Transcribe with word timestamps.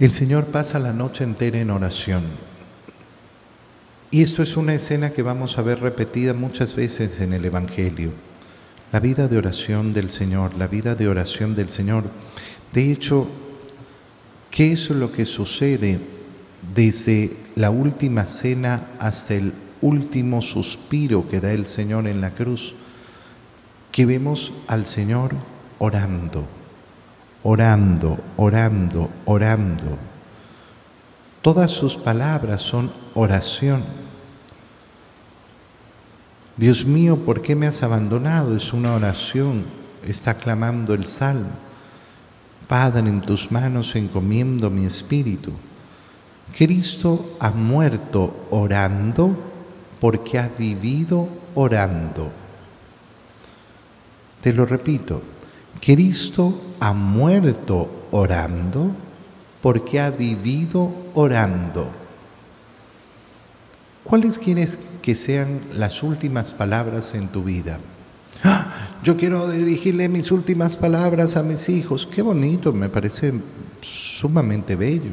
El 0.00 0.12
Señor 0.12 0.46
pasa 0.46 0.78
la 0.78 0.94
noche 0.94 1.24
entera 1.24 1.58
en 1.58 1.68
oración. 1.68 2.22
Y 4.10 4.22
esto 4.22 4.42
es 4.42 4.56
una 4.56 4.72
escena 4.72 5.10
que 5.10 5.20
vamos 5.20 5.58
a 5.58 5.62
ver 5.62 5.80
repetida 5.80 6.32
muchas 6.32 6.74
veces 6.74 7.20
en 7.20 7.34
el 7.34 7.44
Evangelio. 7.44 8.12
La 8.92 9.00
vida 9.00 9.28
de 9.28 9.36
oración 9.36 9.92
del 9.92 10.10
Señor, 10.10 10.56
la 10.56 10.68
vida 10.68 10.94
de 10.94 11.06
oración 11.06 11.54
del 11.54 11.68
Señor. 11.68 12.04
De 12.72 12.90
hecho, 12.90 13.28
¿qué 14.50 14.72
es 14.72 14.88
lo 14.88 15.12
que 15.12 15.26
sucede 15.26 16.00
desde 16.74 17.36
la 17.54 17.68
última 17.68 18.24
cena 18.24 18.86
hasta 19.00 19.34
el 19.34 19.52
último 19.82 20.40
suspiro 20.40 21.28
que 21.28 21.40
da 21.40 21.52
el 21.52 21.66
Señor 21.66 22.08
en 22.08 22.22
la 22.22 22.30
cruz? 22.30 22.74
Que 23.92 24.06
vemos 24.06 24.50
al 24.66 24.86
Señor 24.86 25.34
orando, 25.78 26.46
orando, 27.42 28.18
orando, 28.36 29.10
orando. 29.24 29.98
Todas 31.42 31.72
sus 31.72 31.96
palabras 31.96 32.60
son 32.60 32.92
oración. 33.14 33.82
Dios 36.56 36.84
mío, 36.84 37.16
¿por 37.24 37.40
qué 37.40 37.56
me 37.56 37.66
has 37.66 37.82
abandonado? 37.82 38.54
Es 38.54 38.72
una 38.74 38.94
oración, 38.94 39.64
está 40.06 40.34
clamando 40.34 40.92
el 40.92 41.06
salmo. 41.06 41.52
Padre, 42.68 43.08
en 43.08 43.22
tus 43.22 43.50
manos 43.50 43.96
encomiendo 43.96 44.68
mi 44.68 44.84
espíritu. 44.84 45.52
Cristo 46.56 47.36
ha 47.40 47.50
muerto 47.50 48.46
orando 48.50 49.34
porque 50.00 50.38
ha 50.38 50.48
vivido 50.48 51.28
orando. 51.54 52.30
Te 54.42 54.52
lo 54.52 54.66
repito, 54.66 55.22
Cristo 55.80 56.60
ha 56.78 56.92
muerto 56.92 58.06
orando 58.10 58.90
porque 59.62 60.00
ha 60.00 60.10
vivido 60.10 60.92
orando. 61.14 61.88
¿Cuáles 64.04 64.38
quieres 64.38 64.78
que 65.02 65.14
sean 65.14 65.60
las 65.74 66.02
últimas 66.02 66.52
palabras 66.52 67.14
en 67.14 67.28
tu 67.28 67.42
vida? 67.44 67.78
¡Ah! 68.42 68.98
Yo 69.02 69.16
quiero 69.16 69.48
dirigirle 69.48 70.08
mis 70.08 70.30
últimas 70.30 70.76
palabras 70.76 71.36
a 71.36 71.42
mis 71.42 71.68
hijos. 71.68 72.06
Qué 72.06 72.20
bonito, 72.20 72.72
me 72.72 72.88
parece 72.88 73.32
sumamente 73.80 74.76
bello. 74.76 75.12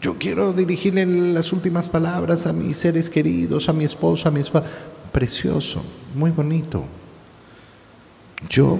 Yo 0.00 0.18
quiero 0.18 0.52
dirigirle 0.52 1.06
las 1.06 1.52
últimas 1.52 1.88
palabras 1.88 2.46
a 2.46 2.52
mis 2.52 2.76
seres 2.76 3.08
queridos, 3.08 3.68
a 3.68 3.72
mi 3.72 3.84
esposa, 3.84 4.28
a 4.28 4.32
mi 4.32 4.40
esposa. 4.40 4.66
Precioso, 5.12 5.82
muy 6.14 6.30
bonito. 6.30 6.84
Yo 8.50 8.78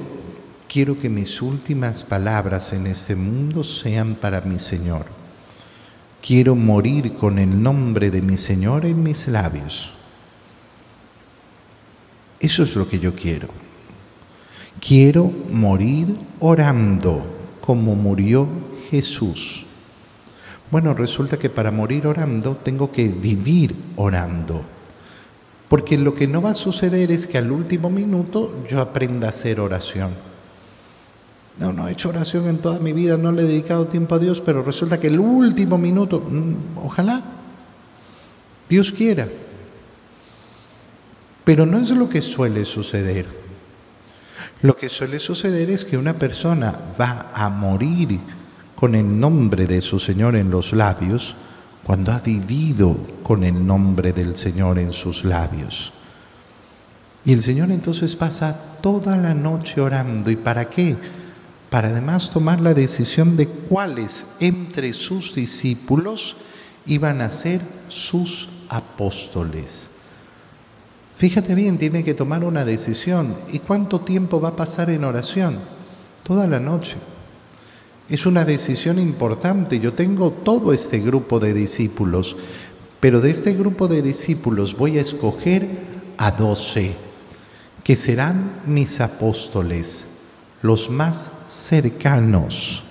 quiero 0.74 0.98
que 0.98 1.08
mis 1.08 1.40
últimas 1.40 2.02
palabras 2.02 2.72
en 2.72 2.88
este 2.88 3.14
mundo 3.14 3.62
sean 3.62 4.16
para 4.16 4.40
mi 4.40 4.58
Señor. 4.58 5.06
Quiero 6.20 6.56
morir 6.56 7.14
con 7.14 7.38
el 7.38 7.62
nombre 7.62 8.10
de 8.10 8.20
mi 8.20 8.36
Señor 8.36 8.84
en 8.84 9.00
mis 9.00 9.28
labios. 9.28 9.92
Eso 12.40 12.64
es 12.64 12.74
lo 12.74 12.88
que 12.88 12.98
yo 12.98 13.14
quiero. 13.14 13.46
Quiero 14.80 15.30
morir 15.52 16.16
orando 16.40 17.24
como 17.60 17.94
murió 17.94 18.48
Jesús. 18.90 19.66
Bueno, 20.72 20.92
resulta 20.92 21.38
que 21.38 21.50
para 21.50 21.70
morir 21.70 22.04
orando 22.08 22.56
tengo 22.56 22.90
que 22.90 23.06
vivir 23.06 23.76
orando. 23.94 24.62
Porque 25.68 25.96
lo 25.98 26.16
que 26.16 26.26
no 26.26 26.42
va 26.42 26.50
a 26.50 26.54
suceder 26.54 27.12
es 27.12 27.28
que 27.28 27.38
al 27.38 27.52
último 27.52 27.90
minuto 27.90 28.66
yo 28.68 28.80
aprenda 28.80 29.28
a 29.28 29.30
hacer 29.30 29.60
oración. 29.60 30.33
No, 31.58 31.72
no 31.72 31.86
he 31.86 31.92
hecho 31.92 32.08
oración 32.08 32.48
en 32.48 32.58
toda 32.58 32.80
mi 32.80 32.92
vida, 32.92 33.16
no 33.16 33.30
le 33.30 33.42
he 33.42 33.46
dedicado 33.46 33.86
tiempo 33.86 34.16
a 34.16 34.18
Dios, 34.18 34.40
pero 34.40 34.62
resulta 34.62 34.98
que 34.98 35.06
el 35.06 35.20
último 35.20 35.78
minuto, 35.78 36.20
mm, 36.20 36.78
ojalá, 36.84 37.22
Dios 38.68 38.90
quiera. 38.90 39.28
Pero 41.44 41.66
no 41.66 41.78
es 41.78 41.90
lo 41.90 42.08
que 42.08 42.22
suele 42.22 42.64
suceder. 42.64 43.26
Lo 44.62 44.76
que 44.76 44.88
suele 44.88 45.20
suceder 45.20 45.70
es 45.70 45.84
que 45.84 45.98
una 45.98 46.14
persona 46.14 46.74
va 46.98 47.30
a 47.34 47.48
morir 47.50 48.18
con 48.74 48.94
el 48.94 49.20
nombre 49.20 49.66
de 49.66 49.80
su 49.80 50.00
Señor 50.00 50.36
en 50.36 50.50
los 50.50 50.72
labios 50.72 51.36
cuando 51.84 52.12
ha 52.12 52.18
vivido 52.18 52.96
con 53.22 53.44
el 53.44 53.64
nombre 53.64 54.12
del 54.12 54.36
Señor 54.36 54.78
en 54.78 54.92
sus 54.92 55.22
labios. 55.24 55.92
Y 57.26 57.32
el 57.32 57.42
Señor 57.42 57.70
entonces 57.70 58.16
pasa 58.16 58.78
toda 58.80 59.16
la 59.16 59.34
noche 59.34 59.80
orando. 59.80 60.30
¿Y 60.30 60.36
para 60.36 60.64
qué? 60.68 60.96
Para 61.74 61.88
además 61.88 62.30
tomar 62.30 62.60
la 62.60 62.72
decisión 62.72 63.36
de 63.36 63.48
cuáles 63.48 64.36
entre 64.38 64.92
sus 64.92 65.34
discípulos 65.34 66.36
iban 66.86 67.20
a 67.20 67.32
ser 67.32 67.60
sus 67.88 68.48
apóstoles. 68.68 69.88
Fíjate 71.16 71.56
bien, 71.56 71.76
tiene 71.76 72.04
que 72.04 72.14
tomar 72.14 72.44
una 72.44 72.64
decisión. 72.64 73.36
¿Y 73.52 73.58
cuánto 73.58 74.02
tiempo 74.02 74.40
va 74.40 74.50
a 74.50 74.56
pasar 74.56 74.88
en 74.88 75.02
oración? 75.02 75.58
Toda 76.22 76.46
la 76.46 76.60
noche. 76.60 76.94
Es 78.08 78.24
una 78.24 78.44
decisión 78.44 79.00
importante. 79.00 79.80
Yo 79.80 79.94
tengo 79.94 80.30
todo 80.30 80.72
este 80.72 81.00
grupo 81.00 81.40
de 81.40 81.54
discípulos, 81.54 82.36
pero 83.00 83.20
de 83.20 83.32
este 83.32 83.52
grupo 83.52 83.88
de 83.88 84.00
discípulos 84.00 84.76
voy 84.78 84.98
a 84.98 85.02
escoger 85.02 85.68
a 86.18 86.30
doce, 86.30 86.92
que 87.82 87.96
serán 87.96 88.60
mis 88.64 89.00
apóstoles, 89.00 90.13
los 90.64 90.88
más 90.88 91.30
cercanos, 91.46 92.82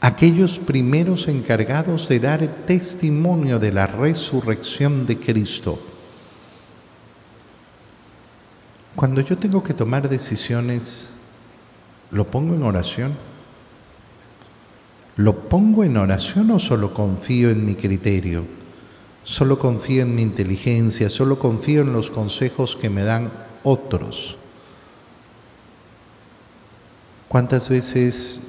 aquellos 0.00 0.60
primeros 0.60 1.26
encargados 1.26 2.08
de 2.08 2.20
dar 2.20 2.46
testimonio 2.64 3.58
de 3.58 3.72
la 3.72 3.88
resurrección 3.88 5.04
de 5.04 5.18
Cristo. 5.18 5.80
Cuando 8.94 9.20
yo 9.20 9.36
tengo 9.36 9.64
que 9.64 9.74
tomar 9.74 10.08
decisiones, 10.08 11.08
¿lo 12.12 12.30
pongo 12.30 12.54
en 12.54 12.62
oración? 12.62 13.14
¿Lo 15.16 15.48
pongo 15.48 15.82
en 15.82 15.96
oración 15.96 16.52
o 16.52 16.60
solo 16.60 16.94
confío 16.94 17.50
en 17.50 17.66
mi 17.66 17.74
criterio? 17.74 18.44
Solo 19.24 19.58
confío 19.58 20.02
en 20.02 20.14
mi 20.14 20.22
inteligencia, 20.22 21.10
solo 21.10 21.36
confío 21.36 21.80
en 21.82 21.92
los 21.92 22.12
consejos 22.12 22.76
que 22.76 22.88
me 22.88 23.02
dan 23.02 23.32
otros. 23.64 24.36
¿Cuántas 27.30 27.68
veces 27.68 28.40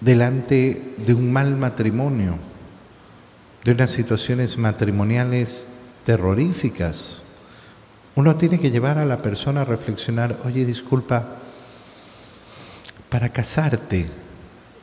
delante 0.00 0.96
de 0.96 1.14
un 1.14 1.32
mal 1.32 1.56
matrimonio, 1.56 2.34
de 3.64 3.70
unas 3.70 3.92
situaciones 3.92 4.58
matrimoniales 4.58 5.68
terroríficas, 6.04 7.22
uno 8.16 8.34
tiene 8.34 8.58
que 8.58 8.72
llevar 8.72 8.98
a 8.98 9.04
la 9.04 9.22
persona 9.22 9.60
a 9.60 9.64
reflexionar, 9.64 10.40
oye, 10.44 10.64
disculpa, 10.64 11.36
para 13.08 13.28
casarte, 13.28 14.08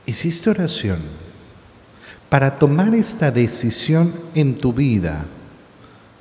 hiciste 0.05 0.49
oración 0.49 0.99
para 2.29 2.57
tomar 2.57 2.95
esta 2.95 3.31
decisión 3.31 4.13
en 4.33 4.57
tu 4.57 4.71
vida, 4.71 5.25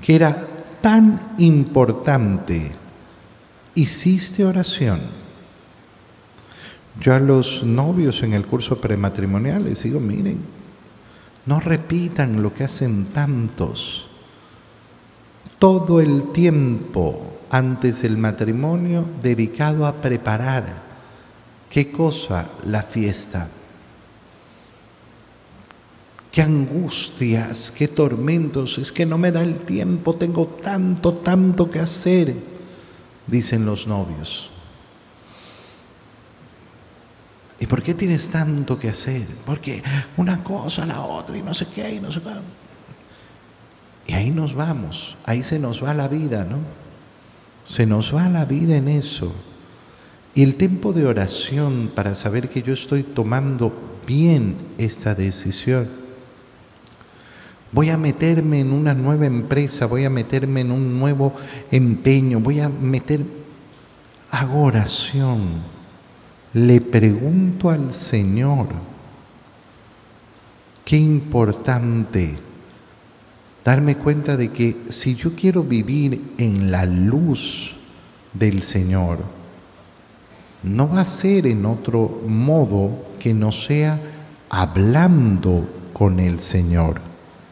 que 0.01 0.17
era 0.17 0.49
tan 0.81 1.35
importante, 1.39 2.73
hiciste 3.77 4.45
oración. 4.45 5.26
Yo 7.01 7.15
a 7.15 7.21
los 7.21 7.63
novios 7.63 8.23
en 8.23 8.33
el 8.33 8.47
curso 8.47 8.81
prematrimonial 8.81 9.65
les 9.65 9.83
digo, 9.83 10.01
miren, 10.01 10.39
no 11.45 11.61
repitan 11.61 12.43
lo 12.43 12.53
que 12.55 12.65
hacen 12.65 13.07
tantos. 13.07 14.07
Todo 15.59 16.01
el 16.01 16.33
tiempo 16.33 17.41
antes 17.51 18.03
del 18.03 18.17
matrimonio 18.17 19.05
dedicado 19.23 19.87
a 19.87 20.01
preparar. 20.01 20.87
¿Qué 21.71 21.91
cosa? 21.91 22.49
La 22.65 22.83
fiesta 22.83 23.49
qué 26.37 26.43
angustias, 26.43 27.71
qué 27.71 27.89
tormentos, 27.89 28.77
es 28.77 28.93
que 28.93 29.07
no 29.07 29.17
me 29.17 29.33
da 29.33 29.41
el 29.41 29.61
tiempo, 29.61 30.17
tengo 30.17 30.47
tanto, 30.63 31.15
tanto 31.15 31.71
que 31.71 31.79
hacer, 31.79 32.35
dicen 33.27 33.65
los 33.65 33.87
novios. 33.87 34.51
¿Y 37.59 37.67
por 37.67 37.83
qué 37.83 37.95
tienes 37.95 38.29
tanto 38.29 38.79
que 38.79 38.89
hacer? 38.89 39.27
Porque 39.45 39.83
una 40.17 40.45
cosa, 40.45 40.85
la 40.85 41.01
otra, 41.01 41.37
y 41.37 41.43
no 41.43 41.55
sé 41.55 41.67
qué, 41.75 41.95
y 41.95 42.01
no 42.01 42.13
sé 42.13 42.21
qué. 42.21 42.31
Y 44.09 44.15
ahí 44.15 44.31
nos 44.31 44.55
vamos, 44.55 45.17
ahí 45.25 45.43
se 45.43 45.59
nos 45.59 45.83
va 45.83 45.95
la 45.95 46.09
vida, 46.09 46.45
¿no? 46.45 46.59
Se 47.65 47.87
nos 47.87 48.15
va 48.15 48.29
la 48.29 48.45
vida 48.45 48.77
en 48.77 48.89
eso. 48.89 49.33
Y 50.35 50.43
el 50.43 50.57
tiempo 50.57 50.93
de 50.93 51.07
oración 51.07 51.91
para 51.95 52.15
saber 52.15 52.49
que 52.49 52.63
yo 52.63 52.75
estoy 52.75 53.03
tomando 53.03 53.73
bien 54.07 54.57
esta 54.79 55.15
decisión 55.15 56.07
voy 57.77 57.91
a 57.91 57.99
meterme 57.99 58.61
en 58.61 58.73
una 58.73 58.95
nueva 58.95 59.27
empresa, 59.27 59.85
voy 59.85 60.05
a 60.05 60.11
meterme 60.11 60.63
en 60.63 60.71
un 60.71 60.99
nuevo 60.99 61.35
empeño, 61.71 62.41
voy 62.41 62.61
a 62.61 62.71
meter, 62.71 63.21
hago 64.31 64.63
oración, 64.63 65.41
le 66.57 66.81
pregunto 66.81 67.69
al 67.69 67.93
Señor, 67.93 68.69
Qué 70.87 70.97
importante 70.97 72.39
darme 73.65 73.97
cuenta 73.97 74.37
de 74.37 74.53
que 74.53 74.85
si 74.89 75.17
yo 75.17 75.35
quiero 75.35 75.65
vivir 75.65 76.35
en 76.39 76.71
la 76.71 76.87
luz 76.87 77.73
del 78.33 78.63
Señor, 78.63 79.19
no 80.63 80.89
va 80.89 81.01
a 81.01 81.07
ser 81.07 81.47
en 81.49 81.67
otro 81.67 82.23
modo 82.27 83.05
que 83.19 83.35
no 83.35 83.51
sea 83.51 84.01
hablando 84.49 85.69
con 85.93 86.21
el 86.21 86.39
Señor 86.39 87.01